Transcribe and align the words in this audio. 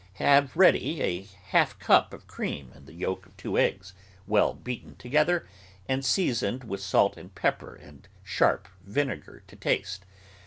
Have 0.13 0.57
ready 0.57 0.99
a 0.99 1.27
half 1.51 1.77
cup 1.77 2.11
of 2.11 2.25
cream 2.25 2.71
and 2.73 2.87
the 2.87 2.95
yolk 2.95 3.27
of 3.27 3.37
two 3.37 3.55
eggs, 3.55 3.93
well 4.25 4.55
beaten 4.55 4.95
to 4.95 5.07
gether, 5.07 5.47
and 5.87 6.03
seasoned 6.03 6.63
with 6.63 6.81
salt 6.81 7.17
and 7.17 7.35
pepper 7.35 7.75
and 7.75 8.07
sharp 8.23 8.67
vinegar 8.83 9.43
to 9.45 9.55
taste. 9.55 10.05